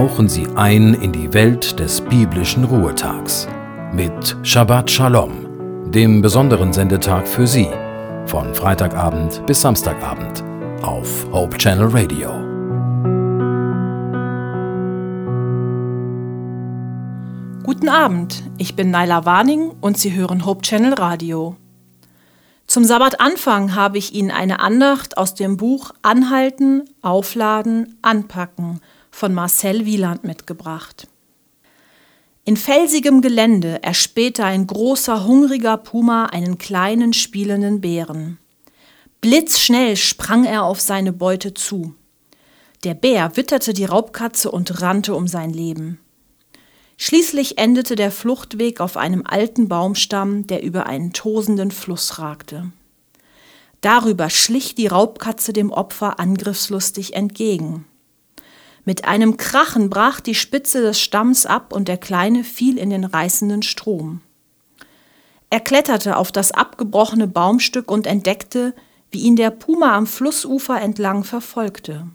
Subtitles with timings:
[0.00, 3.46] tauchen Sie ein in die Welt des biblischen Ruhetags
[3.92, 7.68] mit Shabbat Shalom, dem besonderen Sendetag für Sie,
[8.24, 10.42] von Freitagabend bis Samstagabend
[10.80, 12.30] auf Hope Channel Radio.
[17.62, 21.56] Guten Abend, ich bin Naila Warning und Sie hören Hope Channel Radio.
[22.66, 29.86] Zum Sabbatanfang habe ich Ihnen eine Andacht aus dem Buch Anhalten, Aufladen, Anpacken von Marcel
[29.86, 31.08] Wieland mitgebracht.
[32.44, 38.38] In felsigem Gelände erspähte ein großer, hungriger Puma einen kleinen, spielenden Bären.
[39.20, 41.94] Blitzschnell sprang er auf seine Beute zu.
[42.84, 46.00] Der Bär witterte die Raubkatze und rannte um sein Leben.
[46.96, 52.72] Schließlich endete der Fluchtweg auf einem alten Baumstamm, der über einen tosenden Fluss ragte.
[53.80, 57.86] Darüber schlich die Raubkatze dem Opfer angriffslustig entgegen.
[58.84, 63.04] Mit einem Krachen brach die Spitze des Stamms ab und der Kleine fiel in den
[63.04, 64.22] reißenden Strom.
[65.50, 68.74] Er kletterte auf das abgebrochene Baumstück und entdeckte,
[69.10, 72.06] wie ihn der Puma am Flussufer entlang verfolgte.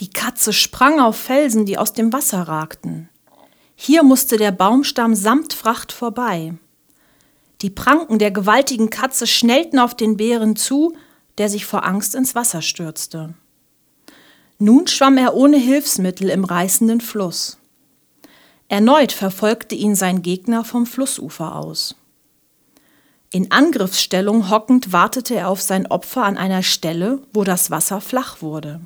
[0.00, 3.08] Die Katze sprang auf Felsen, die aus dem Wasser ragten.
[3.76, 6.54] Hier musste der Baumstamm samt Fracht vorbei.
[7.60, 10.96] Die Pranken der gewaltigen Katze schnellten auf den Bären zu,
[11.38, 13.34] der sich vor Angst ins Wasser stürzte.
[14.64, 17.58] Nun schwamm er ohne Hilfsmittel im reißenden Fluss.
[18.68, 21.96] Erneut verfolgte ihn sein Gegner vom Flussufer aus.
[23.30, 28.40] In Angriffsstellung hockend wartete er auf sein Opfer an einer Stelle, wo das Wasser flach
[28.40, 28.80] wurde.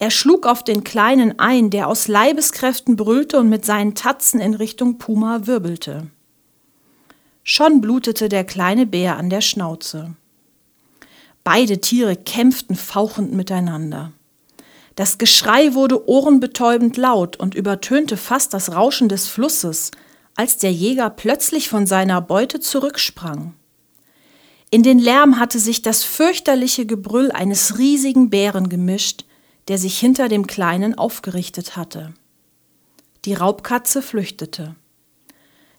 [0.00, 4.54] Er schlug auf den Kleinen ein, der aus Leibeskräften brüllte und mit seinen Tatzen in
[4.54, 6.08] Richtung Puma wirbelte.
[7.44, 10.16] Schon blutete der kleine Bär an der Schnauze.
[11.44, 14.10] Beide Tiere kämpften fauchend miteinander.
[14.94, 19.90] Das Geschrei wurde ohrenbetäubend laut und übertönte fast das Rauschen des Flusses,
[20.34, 23.54] als der Jäger plötzlich von seiner Beute zurücksprang.
[24.70, 29.24] In den Lärm hatte sich das fürchterliche Gebrüll eines riesigen Bären gemischt,
[29.68, 32.14] der sich hinter dem Kleinen aufgerichtet hatte.
[33.24, 34.74] Die Raubkatze flüchtete.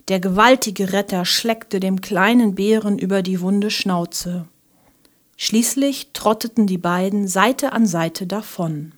[0.10, 4.48] Der gewaltige Retter schleckte dem kleinen Bären über die wunde Schnauze.
[5.38, 8.94] Schließlich trotteten die beiden Seite an Seite davon.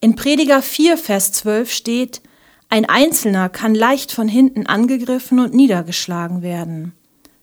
[0.00, 2.22] In Prediger 4, Vers 12 steht,
[2.68, 6.92] ein Einzelner kann leicht von hinten angegriffen und niedergeschlagen werden.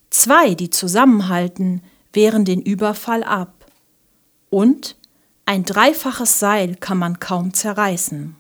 [0.10, 1.82] Zwei, die zusammenhalten,
[2.14, 3.66] wehren den Überfall ab.
[4.50, 4.96] Und
[5.46, 8.36] ein dreifaches Seil kann man kaum zerreißen.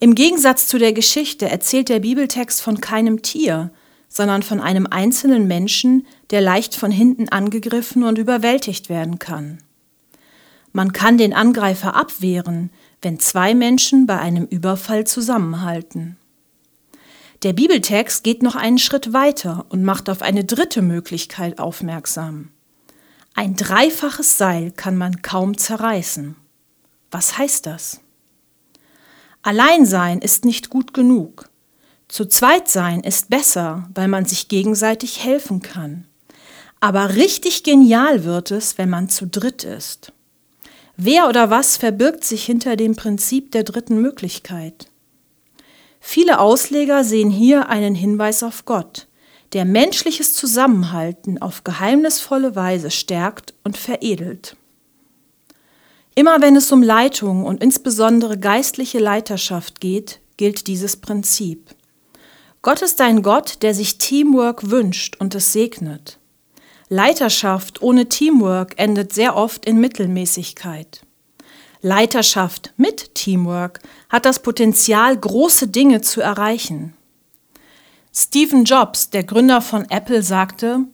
[0.00, 3.70] Im Gegensatz zu der Geschichte erzählt der Bibeltext von keinem Tier,
[4.08, 9.58] sondern von einem einzelnen Menschen, der leicht von hinten angegriffen und überwältigt werden kann.
[10.76, 12.70] Man kann den Angreifer abwehren,
[13.00, 16.16] wenn zwei Menschen bei einem Überfall zusammenhalten.
[17.44, 22.50] Der Bibeltext geht noch einen Schritt weiter und macht auf eine dritte Möglichkeit aufmerksam.
[23.34, 26.34] Ein dreifaches Seil kann man kaum zerreißen.
[27.12, 28.00] Was heißt das?
[29.42, 31.48] Alleinsein ist nicht gut genug.
[32.08, 36.08] Zu zweit sein ist besser, weil man sich gegenseitig helfen kann.
[36.80, 40.13] Aber richtig genial wird es, wenn man zu dritt ist.
[40.96, 44.88] Wer oder was verbirgt sich hinter dem Prinzip der dritten Möglichkeit?
[45.98, 49.08] Viele Ausleger sehen hier einen Hinweis auf Gott,
[49.54, 54.56] der menschliches Zusammenhalten auf geheimnisvolle Weise stärkt und veredelt.
[56.14, 61.74] Immer wenn es um Leitung und insbesondere geistliche Leiterschaft geht, gilt dieses Prinzip.
[62.62, 66.18] Gott ist ein Gott, der sich Teamwork wünscht und es segnet.
[66.88, 71.02] Leiterschaft ohne Teamwork endet sehr oft in Mittelmäßigkeit.
[71.80, 76.94] Leiterschaft mit Teamwork hat das Potenzial, große Dinge zu erreichen.
[78.14, 80.86] Stephen Jobs, der Gründer von Apple, sagte,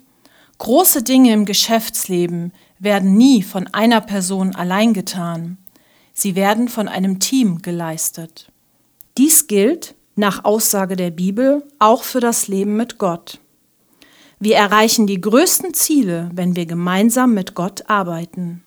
[0.59, 5.57] Große Dinge im Geschäftsleben werden nie von einer Person allein getan.
[6.13, 8.53] Sie werden von einem Team geleistet.
[9.17, 13.39] Dies gilt, nach Aussage der Bibel, auch für das Leben mit Gott.
[14.43, 18.65] Wir erreichen die größten Ziele, wenn wir gemeinsam mit Gott arbeiten.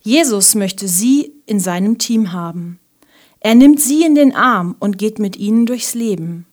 [0.00, 2.80] Jesus möchte Sie in seinem Team haben.
[3.38, 6.46] Er nimmt Sie in den Arm und geht mit Ihnen durchs Leben.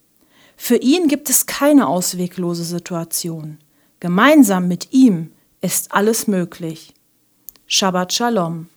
[0.55, 3.57] Für ihn gibt es keine ausweglose Situation.
[3.99, 5.31] Gemeinsam mit ihm
[5.61, 6.93] ist alles möglich.
[7.65, 8.67] Shabbat Shalom.